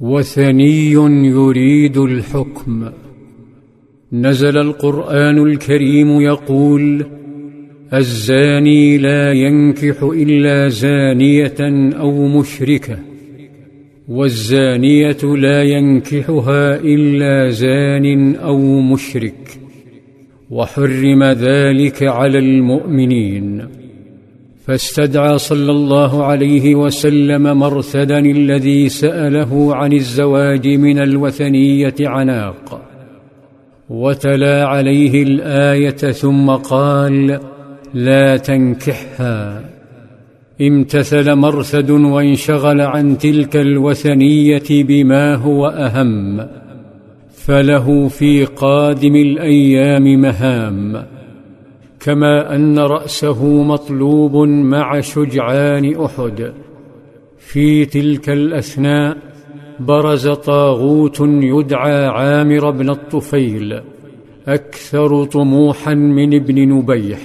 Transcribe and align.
وثني 0.00 0.90
يريد 1.26 1.96
الحكم. 1.96 2.90
نزل 4.12 4.58
القرآن 4.58 5.38
الكريم 5.38 6.20
يقول 6.20 7.06
الزاني 7.94 8.98
لا 8.98 9.32
ينكح 9.32 10.02
إلا 10.02 10.68
زانية 10.68 11.56
أو 11.98 12.26
مشركة 12.28 12.98
والزانية 14.08 15.22
لا 15.22 15.62
ينكحها 15.62 16.76
إلا 16.76 17.50
زان 17.50 18.34
أو 18.34 18.80
مشرك 18.80 19.60
وحرم 20.50 21.24
ذلك 21.24 22.02
على 22.02 22.38
المؤمنين. 22.38 23.85
فاستدعى 24.66 25.38
صلى 25.38 25.72
الله 25.72 26.24
عليه 26.24 26.74
وسلم 26.74 27.58
مرثدا 27.58 28.18
الذي 28.18 28.88
سأله 28.88 29.76
عن 29.76 29.92
الزواج 29.92 30.68
من 30.68 30.98
الوثنية 30.98 31.94
عناق. 32.00 32.82
وتلا 33.88 34.64
عليه 34.64 35.22
الآية 35.22 36.12
ثم 36.12 36.50
قال 36.50 37.40
لا 37.94 38.36
تنكحها. 38.36 39.64
امتثل 40.60 41.34
مرثد 41.34 41.90
وانشغل 41.90 42.80
عن 42.80 43.18
تلك 43.18 43.56
الوثنية 43.56 44.68
بما 44.70 45.34
هو 45.34 45.66
أهم 45.66 46.46
فله 47.30 48.08
في 48.08 48.44
قادم 48.44 49.16
الأيام 49.16 50.20
مهام. 50.20 51.15
كما 52.06 52.54
أن 52.54 52.78
رأسه 52.78 53.44
مطلوب 53.62 54.36
مع 54.48 55.00
شجعان 55.00 56.04
أحد. 56.04 56.52
في 57.38 57.84
تلك 57.84 58.30
الأثناء 58.30 59.16
برز 59.80 60.28
طاغوت 60.28 61.20
يدعى 61.20 62.06
عامر 62.06 62.70
بن 62.70 62.90
الطفيل 62.90 63.80
أكثر 64.48 65.24
طموحا 65.24 65.94
من 65.94 66.34
ابن 66.34 66.68
نبيح. 66.68 67.18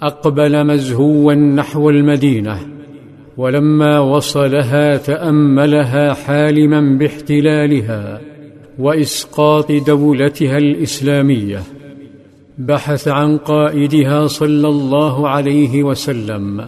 أقبل 0.00 0.66
مزهوا 0.66 1.34
نحو 1.34 1.90
المدينة 1.90 2.58
ولما 3.36 3.98
وصلها 3.98 4.96
تأملها 4.96 6.14
حالما 6.14 6.98
باحتلالها 6.98 8.20
وإسقاط 8.78 9.72
دولتها 9.72 10.58
الإسلامية. 10.58 11.75
بحث 12.58 13.08
عن 13.08 13.36
قائدها 13.36 14.26
صلى 14.26 14.68
الله 14.68 15.28
عليه 15.28 15.82
وسلم 15.82 16.66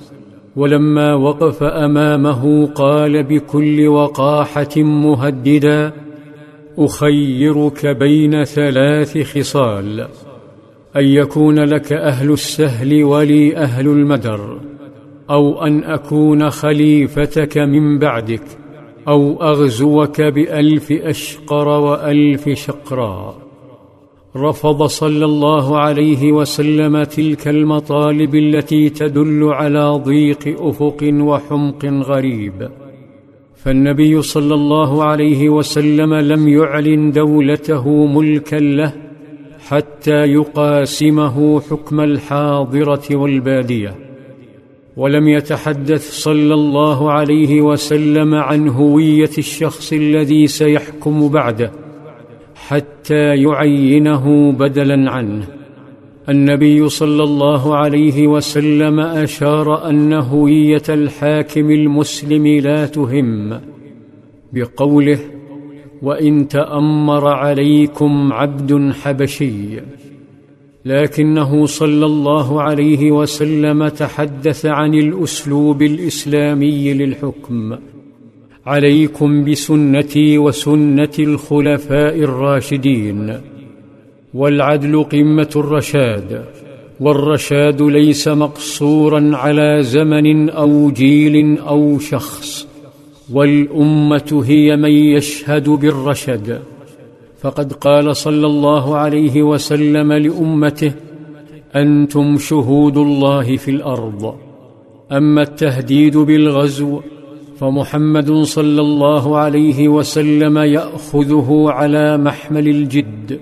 ولما 0.57 1.15
وقف 1.15 1.63
أمامه 1.63 2.67
قال 2.67 3.23
بكل 3.23 3.89
وقاحة 3.89 4.77
مهددا 4.77 5.93
أخيرك 6.79 7.87
بين 7.87 8.45
ثلاث 8.45 9.19
خصال 9.19 10.01
أن 10.97 11.05
يكون 11.05 11.59
لك 11.59 11.93
أهل 11.93 12.33
السهل 12.33 13.05
ولي 13.05 13.57
أهل 13.57 13.87
المدر 13.87 14.61
أو 15.31 15.67
أن 15.67 15.85
أكون 15.85 16.51
خليفتك 16.51 17.59
من 17.59 17.99
بعدك 17.99 18.45
أو 19.09 19.43
أغزوك 19.43 20.21
بألف 20.21 20.93
أشقر 20.93 21.69
وألف 21.69 22.49
شقراء 22.49 23.48
رفض 24.37 24.83
صلى 24.83 25.25
الله 25.25 25.79
عليه 25.79 26.33
وسلم 26.33 27.03
تلك 27.03 27.49
المطالب 27.49 28.35
التي 28.35 28.89
تدل 28.89 29.45
على 29.45 30.01
ضيق 30.05 30.63
أفق 30.63 30.97
وحمق 31.03 31.85
غريب. 31.85 32.69
فالنبي 33.55 34.23
صلى 34.23 34.55
الله 34.55 35.05
عليه 35.05 35.49
وسلم 35.49 36.15
لم 36.15 36.49
يعلن 36.49 37.11
دولته 37.11 38.07
ملكا 38.07 38.57
له 38.57 38.93
حتى 39.69 40.25
يقاسمه 40.25 41.61
حكم 41.61 42.01
الحاضرة 42.01 43.17
والبادية. 43.17 43.95
ولم 44.97 45.29
يتحدث 45.29 46.11
صلى 46.11 46.55
الله 46.55 47.13
عليه 47.13 47.61
وسلم 47.61 48.35
عن 48.35 48.69
هوية 48.69 49.31
الشخص 49.39 49.93
الذي 49.93 50.47
سيحكم 50.47 51.29
بعده. 51.29 51.88
حتى 52.69 53.43
يعينه 53.43 54.53
بدلا 54.53 55.11
عنه. 55.11 55.47
النبي 56.29 56.89
صلى 56.89 57.23
الله 57.23 57.77
عليه 57.77 58.27
وسلم 58.27 59.01
أشار 59.01 59.91
ان 59.91 60.13
هويه 60.13 60.83
الحاكم 60.89 61.71
المسلم 61.71 62.47
لا 62.47 62.87
تهم 62.87 63.61
بقوله 64.53 65.19
وإن 66.03 66.49
تأمر 66.49 67.29
عليكم 67.29 68.33
عبد 68.33 68.93
حبشي 68.93 69.81
لكنه 70.85 71.67
صلى 71.67 72.07
الله 72.07 72.63
عليه 72.63 73.11
وسلم 73.11 73.89
تحدث 73.89 74.67
عن 74.67 74.95
الأسلوب 74.95 75.83
الإسلامي 75.83 76.95
للحكم. 76.95 77.77
عليكم 78.69 79.45
بسنتي 79.45 80.39
وسنة 80.39 81.17
الخلفاء 81.19 82.17
الراشدين 82.19 83.41
والعدل 84.35 85.05
قمة 85.13 85.53
الرشاد 85.57 86.45
والرشاد 87.01 87.83
ليس 87.83 88.29
مقصورا 88.29 89.37
على 89.37 89.83
زمن 89.83 90.51
أو 90.51 90.91
جيل 90.91 91.59
أو 91.59 91.99
شخص 91.99 92.69
والأمة 93.33 94.45
هي 94.47 94.77
من 94.77 94.91
يشهد 94.91 95.69
بالرشد. 95.69 96.61
فقد 97.41 97.73
قال 97.73 98.17
صلى 98.17 98.47
الله 98.47 98.97
عليه 98.97 99.43
وسلم 99.43 100.13
لأمته 100.13 100.93
أنتم 101.77 102.39
شهود 102.39 102.97
الله 102.97 103.57
في 103.57 103.71
الأرض 103.71 104.35
أما 105.13 105.43
التهديد 105.43 106.17
بالغزو 106.17 107.01
فمحمد 107.59 108.33
صلى 108.33 108.81
الله 108.81 109.39
عليه 109.39 109.89
وسلم 109.89 110.59
يأخذه 110.59 111.65
على 111.69 112.17
محمل 112.17 112.69
الجد 112.69 113.41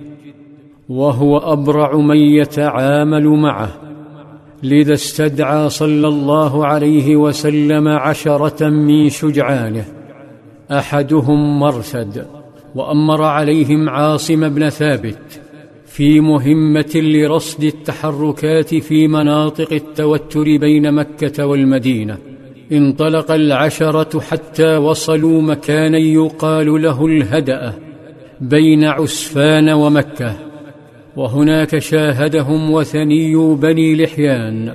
وهو 0.89 1.39
أبرع 1.39 1.97
من 1.97 2.17
يتعامل 2.17 3.29
معه 3.29 3.69
لذا 4.63 4.95
استدعى 4.95 5.69
صلى 5.69 6.09
الله 6.09 6.67
عليه 6.67 7.17
وسلم 7.17 7.89
عشرة 7.89 8.69
من 8.69 9.09
شجعانه 9.09 9.85
أحدهم 10.71 11.61
مرثد 11.61 12.27
وأمر 12.75 13.23
عليهم 13.23 13.89
عاصم 13.89 14.49
بن 14.49 14.69
ثابت 14.69 15.41
في 15.87 16.21
مهمة 16.21 16.93
لرصد 16.95 17.65
التحركات 17.65 18.75
في 18.75 19.09
مناطق 19.09 19.73
التوتر 19.73 20.43
بين 20.43 20.93
مكة 20.95 21.47
والمدينة. 21.47 22.36
انطلق 22.73 23.31
العشرة 23.31 24.21
حتى 24.21 24.77
وصلوا 24.77 25.43
مكانا 25.43 25.99
يقال 25.99 26.83
له 26.83 27.07
الهدأ 27.07 27.73
بين 28.41 28.85
عسفان 28.85 29.69
ومكة 29.69 30.37
وهناك 31.17 31.79
شاهدهم 31.79 32.71
وثني 32.71 33.55
بني 33.55 33.95
لحيان 33.95 34.75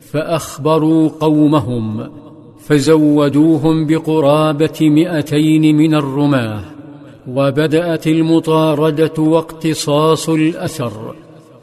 فأخبروا 0.00 1.08
قومهم 1.20 2.10
فزودوهم 2.58 3.86
بقرابة 3.86 4.78
مئتين 4.80 5.76
من 5.76 5.94
الرماة 5.94 6.60
وبدأت 7.28 8.06
المطاردة 8.06 9.22
واقتصاص 9.22 10.28
الأثر 10.28 11.14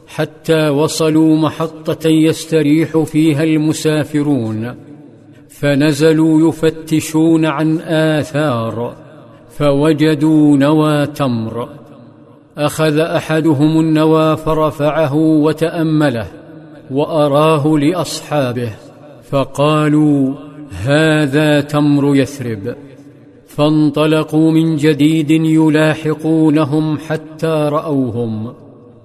حتى 0.06 0.68
وصلوا 0.68 1.36
محطة 1.36 2.08
يستريح 2.08 2.98
فيها 2.98 3.42
المسافرون. 3.42 4.74
فنزلوا 5.62 6.48
يفتشون 6.48 7.46
عن 7.46 7.78
آثار 7.78 8.94
فوجدوا 9.50 10.56
نوى 10.56 11.06
تمر. 11.06 11.68
أخذ 12.58 12.98
أحدهم 12.98 13.80
النوى 13.80 14.36
فرفعه 14.36 15.14
وتأمله 15.14 16.26
وأراه 16.90 17.78
لأصحابه 17.78 18.70
فقالوا 19.30 20.34
هذا 20.70 21.60
تمر 21.60 22.16
يثرب. 22.16 22.74
فانطلقوا 23.46 24.50
من 24.50 24.76
جديد 24.76 25.30
يلاحقونهم 25.30 26.98
حتى 26.98 27.68
رأوهم. 27.72 28.52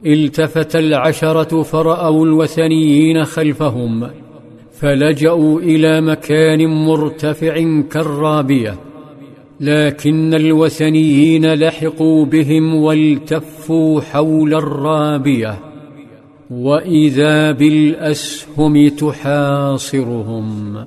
التفت 0.06 0.76
العشرة 0.76 1.64
فرأوا 1.64 2.26
الوثنيين 2.26 3.24
خلفهم. 3.24 4.10
فلجأوا 4.80 5.60
إلى 5.60 6.02
مكان 6.02 6.68
مرتفع 6.68 7.82
كالرابية 7.92 8.76
لكن 9.60 10.34
الوثنيين 10.34 11.54
لحقوا 11.54 12.26
بهم 12.26 12.76
والتفوا 12.76 14.02
حول 14.02 14.54
الرابية 14.54 15.60
وإذا 16.50 17.52
بالأسهم 17.52 18.88
تحاصرهم. 18.88 20.86